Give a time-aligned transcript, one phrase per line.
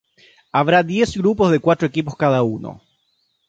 [0.51, 2.81] Habrá diez grupos de cuatro equipos cada uno.